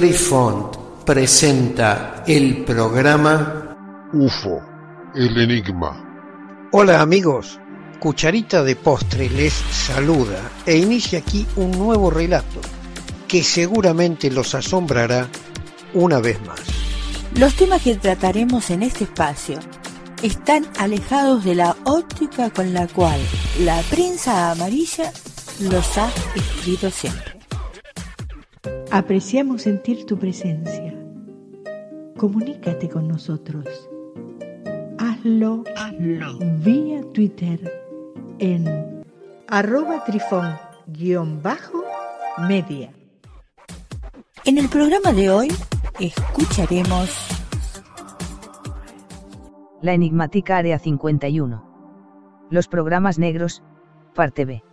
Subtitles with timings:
[0.00, 4.62] Trifont presenta el programa UFO,
[5.14, 6.68] el enigma.
[6.72, 7.60] Hola amigos,
[7.98, 12.62] Cucharita de Postre les saluda e inicia aquí un nuevo relato
[13.28, 15.28] que seguramente los asombrará
[15.92, 16.62] una vez más.
[17.34, 19.58] Los temas que trataremos en este espacio
[20.22, 23.20] están alejados de la óptica con la cual
[23.58, 25.12] la prensa amarilla
[25.60, 27.29] los ha escrito siempre.
[28.92, 30.92] Apreciamos sentir tu presencia.
[32.16, 33.88] Comunícate con nosotros.
[34.98, 36.38] Hazlo, Hazlo.
[36.58, 37.72] vía Twitter
[38.40, 39.04] en
[39.46, 42.92] arroba trifón-media.
[44.44, 45.52] En el programa de hoy
[46.00, 47.28] escucharemos
[49.82, 52.48] La enigmática Área 51.
[52.50, 53.62] Los programas negros,
[54.16, 54.64] parte B.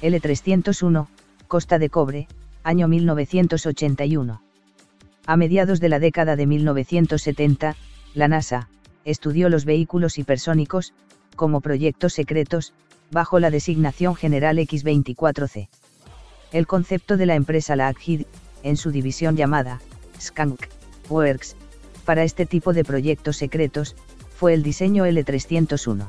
[0.00, 1.08] L301,
[1.46, 2.26] Costa de Cobre,
[2.64, 4.42] año 1981.
[5.26, 7.76] A mediados de la década de 1970,
[8.14, 8.68] la NASA,
[9.04, 10.94] estudió los vehículos hipersónicos,
[11.36, 12.72] como proyectos secretos,
[13.10, 15.68] bajo la designación general X-24C.
[16.52, 18.26] El concepto de la empresa Lockheed,
[18.62, 19.80] en su división llamada
[20.20, 20.66] Skunk
[21.10, 21.56] Works,
[22.06, 23.94] para este tipo de proyectos secretos,
[24.36, 26.08] fue el diseño L301.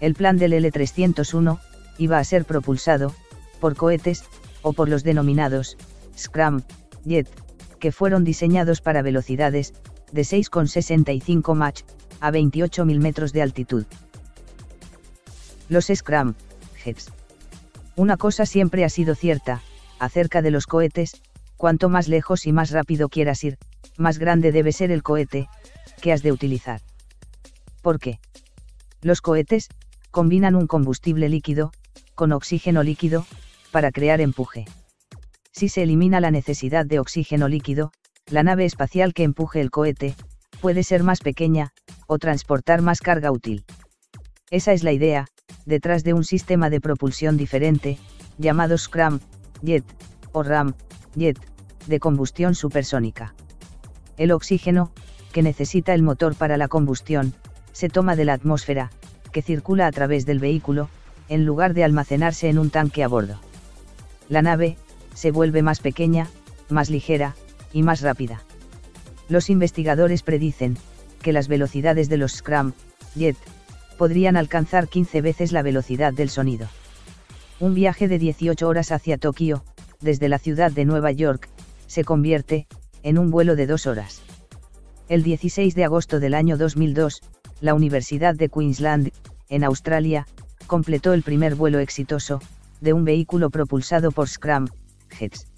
[0.00, 1.58] El plan del L301,
[1.98, 3.14] iba a ser propulsado,
[3.60, 4.24] por cohetes,
[4.66, 5.76] o por los denominados,
[6.18, 6.64] Scram,
[7.04, 7.28] Jet,
[7.78, 9.72] que fueron diseñados para velocidades,
[10.10, 11.82] de 6,65 Mach,
[12.20, 13.86] a 28.000 metros de altitud.
[15.68, 16.34] Los Scram,
[16.82, 17.12] Jets.
[17.94, 19.62] Una cosa siempre ha sido cierta,
[20.00, 21.22] acerca de los cohetes,
[21.56, 23.58] cuanto más lejos y más rápido quieras ir,
[23.96, 25.48] más grande debe ser el cohete,
[26.00, 26.80] que has de utilizar.
[27.82, 28.18] ¿Por qué?
[29.00, 29.68] Los cohetes,
[30.10, 31.70] combinan un combustible líquido,
[32.16, 33.26] con oxígeno líquido,
[33.70, 34.64] para crear empuje.
[35.52, 37.92] Si se elimina la necesidad de oxígeno líquido,
[38.28, 40.14] la nave espacial que empuje el cohete,
[40.60, 41.72] puede ser más pequeña,
[42.06, 43.64] o transportar más carga útil.
[44.50, 45.26] Esa es la idea,
[45.64, 47.98] detrás de un sistema de propulsión diferente,
[48.38, 49.20] llamado Scram,
[49.62, 49.84] Jet,
[50.32, 50.74] o Ram,
[51.14, 51.38] Jet,
[51.86, 53.34] de combustión supersónica.
[54.16, 54.92] El oxígeno,
[55.32, 57.34] que necesita el motor para la combustión,
[57.72, 58.90] se toma de la atmósfera,
[59.32, 60.88] que circula a través del vehículo,
[61.28, 63.40] en lugar de almacenarse en un tanque a bordo.
[64.28, 64.76] La nave,
[65.14, 66.28] se vuelve más pequeña,
[66.68, 67.34] más ligera,
[67.72, 68.42] y más rápida.
[69.28, 70.76] Los investigadores predicen,
[71.22, 72.72] que las velocidades de los Scram,
[73.14, 73.36] Jet,
[73.98, 76.68] podrían alcanzar 15 veces la velocidad del sonido.
[77.58, 79.64] Un viaje de 18 horas hacia Tokio,
[80.00, 81.48] desde la ciudad de Nueva York,
[81.86, 82.66] se convierte,
[83.02, 84.22] en un vuelo de dos horas.
[85.08, 87.22] El 16 de agosto del año 2002,
[87.60, 89.12] la Universidad de Queensland,
[89.48, 90.26] en Australia,
[90.66, 92.40] completó el primer vuelo exitoso,
[92.86, 94.68] de un vehículo propulsado por Scram,
[95.10, 95.48] Jets.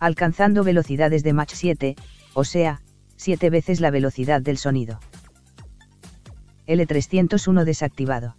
[0.00, 1.94] Alcanzando velocidades de Mach 7,
[2.32, 2.80] o sea,
[3.16, 4.98] 7 veces la velocidad del sonido.
[6.66, 8.36] L301 desactivado.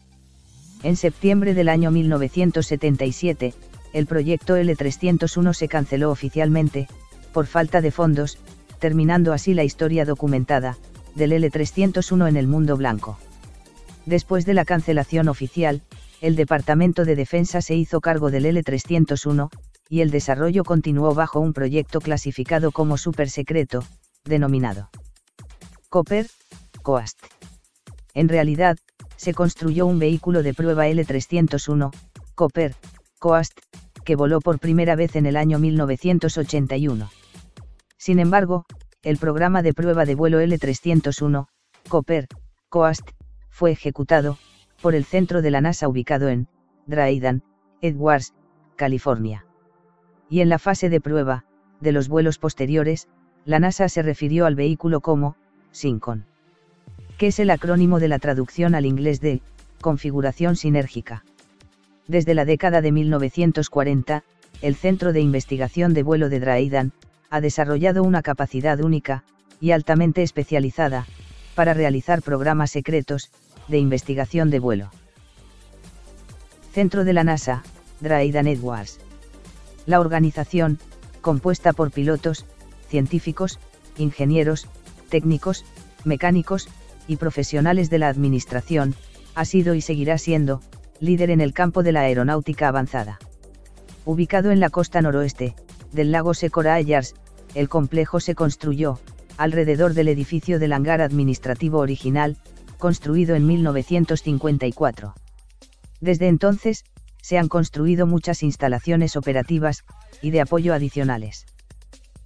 [0.82, 3.54] En septiembre del año 1977,
[3.94, 6.88] el proyecto L301 se canceló oficialmente,
[7.34, 8.40] por falta de fondos,
[8.80, 10.76] terminando así la historia documentada,
[11.14, 13.20] del L301 en el mundo blanco.
[14.08, 15.84] Después de la cancelación oficial,
[16.22, 19.50] el Departamento de Defensa se hizo cargo del L301,
[19.90, 23.84] y el desarrollo continuó bajo un proyecto clasificado como super secreto,
[24.26, 24.90] denominado
[25.90, 26.28] Copper,
[26.82, 27.18] Coast.
[28.14, 28.78] En realidad,
[29.16, 31.94] se construyó un vehículo de prueba L301,
[32.36, 32.76] Copper,
[33.20, 33.60] Coast,
[34.04, 37.10] que voló por primera vez en el año 1981.
[37.98, 38.66] Sin embargo,
[39.02, 41.48] el programa de prueba de vuelo L301,
[41.88, 42.28] Copper,
[42.70, 43.10] Coast,
[43.50, 44.38] fue ejecutado,
[44.82, 46.48] por el centro de la NASA ubicado en,
[46.86, 47.44] Dryden,
[47.82, 48.34] Edwards,
[48.76, 49.46] California.
[50.30, 51.46] Y en la fase de prueba,
[51.80, 53.08] de los vuelos posteriores,
[53.46, 55.36] la NASA se refirió al vehículo como,
[55.72, 56.26] SYNCON.
[57.18, 59.42] Que es el acrónimo de la traducción al inglés de,
[59.82, 61.24] configuración sinérgica.
[62.08, 64.24] Desde la década de 1940,
[64.62, 66.94] el Centro de Investigación de Vuelo de Dryden,
[67.30, 69.24] ha desarrollado una capacidad única,
[69.60, 71.06] y altamente especializada,
[71.56, 73.32] para realizar programas secretos,
[73.68, 74.92] de investigación de vuelo.
[76.72, 77.64] Centro de la NASA,
[78.02, 79.00] Dryden Edwards.
[79.86, 80.80] La organización,
[81.22, 82.46] compuesta por pilotos,
[82.90, 83.60] científicos,
[83.98, 84.68] ingenieros,
[85.10, 85.66] técnicos,
[86.04, 86.70] mecánicos,
[87.08, 88.96] y profesionales de la administración,
[89.34, 90.62] ha sido y seguirá siendo,
[91.00, 93.20] líder en el campo de la aeronáutica avanzada.
[94.06, 95.56] Ubicado en la costa noroeste,
[95.92, 97.16] del lago Secorayars,
[97.56, 99.00] el complejo se construyó,
[99.38, 102.38] alrededor del edificio del hangar administrativo original,
[102.78, 105.14] construido en 1954.
[106.00, 106.84] Desde entonces,
[107.22, 109.84] se han construido muchas instalaciones operativas,
[110.22, 111.46] y de apoyo adicionales.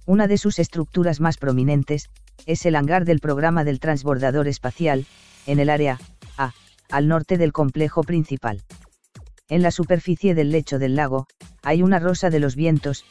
[0.06, 2.10] Una de sus estructuras más prominentes,
[2.46, 5.06] es el hangar del programa del transbordador espacial,
[5.46, 5.98] en el área
[6.36, 6.52] A,
[6.90, 8.62] al norte del complejo principal.
[9.48, 11.26] En la superficie del lecho del lago,
[11.62, 13.04] hay una rosa de los vientos,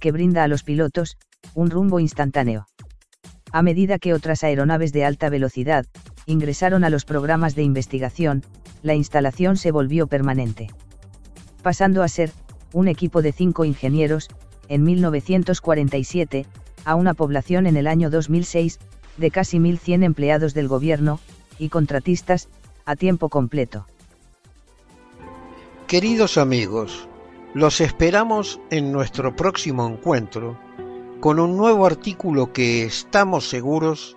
[0.00, 1.16] que brinda a los pilotos,
[1.54, 2.66] un rumbo instantáneo.
[3.52, 5.86] A medida que otras aeronaves de alta velocidad,
[6.26, 8.44] ingresaron a los programas de investigación,
[8.82, 10.68] la instalación se volvió permanente.
[11.62, 12.32] Pasando a ser,
[12.72, 14.28] un equipo de cinco ingenieros,
[14.68, 16.46] en 1947,
[16.84, 18.78] a una población en el año 2006,
[19.16, 21.20] de casi 1.100 empleados del gobierno,
[21.58, 22.48] y contratistas,
[22.84, 23.86] a tiempo completo.
[25.86, 27.08] Queridos amigos,
[27.54, 30.58] los esperamos en nuestro próximo encuentro
[31.20, 34.16] con un nuevo artículo que estamos seguros